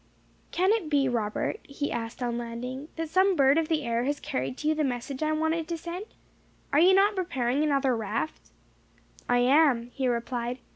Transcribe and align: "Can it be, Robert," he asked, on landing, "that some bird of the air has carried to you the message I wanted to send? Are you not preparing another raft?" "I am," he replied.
"Can 0.49 0.71
it 0.71 0.89
be, 0.89 1.07
Robert," 1.07 1.59
he 1.61 1.91
asked, 1.91 2.23
on 2.23 2.35
landing, 2.39 2.87
"that 2.95 3.07
some 3.07 3.35
bird 3.35 3.59
of 3.59 3.67
the 3.67 3.83
air 3.83 4.03
has 4.05 4.19
carried 4.19 4.57
to 4.57 4.67
you 4.67 4.73
the 4.73 4.83
message 4.83 5.21
I 5.21 5.31
wanted 5.31 5.67
to 5.67 5.77
send? 5.77 6.05
Are 6.73 6.79
you 6.79 6.95
not 6.95 7.15
preparing 7.15 7.61
another 7.63 7.95
raft?" 7.95 8.49
"I 9.29 9.37
am," 9.41 9.91
he 9.93 10.07
replied. 10.07 10.57